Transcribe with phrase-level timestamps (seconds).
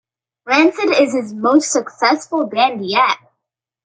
[0.47, 3.17] Rancid is his most successful band yet.